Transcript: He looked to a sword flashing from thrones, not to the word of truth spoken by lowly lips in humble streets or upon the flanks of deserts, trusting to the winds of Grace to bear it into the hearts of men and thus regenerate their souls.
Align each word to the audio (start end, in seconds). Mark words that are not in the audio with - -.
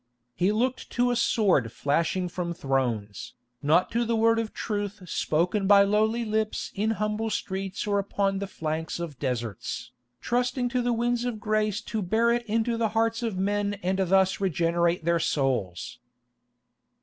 He 0.33 0.51
looked 0.51 0.89
to 0.93 1.11
a 1.11 1.15
sword 1.15 1.71
flashing 1.71 2.27
from 2.27 2.55
thrones, 2.55 3.35
not 3.61 3.91
to 3.91 4.03
the 4.03 4.15
word 4.15 4.39
of 4.39 4.51
truth 4.51 5.07
spoken 5.07 5.67
by 5.67 5.83
lowly 5.83 6.25
lips 6.25 6.71
in 6.73 6.89
humble 6.97 7.29
streets 7.29 7.85
or 7.85 7.99
upon 7.99 8.39
the 8.39 8.47
flanks 8.47 8.99
of 8.99 9.19
deserts, 9.19 9.91
trusting 10.19 10.69
to 10.69 10.81
the 10.81 10.91
winds 10.91 11.23
of 11.23 11.39
Grace 11.39 11.81
to 11.81 12.01
bear 12.01 12.31
it 12.31 12.43
into 12.47 12.77
the 12.77 12.89
hearts 12.97 13.21
of 13.21 13.37
men 13.37 13.75
and 13.83 13.99
thus 13.99 14.41
regenerate 14.41 15.05
their 15.05 15.19
souls. 15.19 15.99